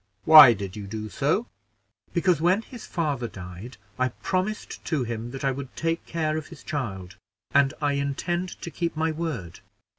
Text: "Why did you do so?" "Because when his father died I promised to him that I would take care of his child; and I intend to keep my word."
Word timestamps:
"Why 0.25 0.53
did 0.53 0.75
you 0.75 0.87
do 0.87 1.09
so?" 1.09 1.45
"Because 2.11 2.41
when 2.41 2.63
his 2.63 2.87
father 2.87 3.27
died 3.27 3.77
I 3.99 4.07
promised 4.09 4.83
to 4.85 5.03
him 5.03 5.29
that 5.29 5.45
I 5.45 5.51
would 5.51 5.75
take 5.75 6.07
care 6.07 6.37
of 6.37 6.47
his 6.47 6.63
child; 6.63 7.17
and 7.51 7.71
I 7.83 7.93
intend 7.93 8.59
to 8.63 8.71
keep 8.71 8.97
my 8.97 9.11
word." 9.11 9.59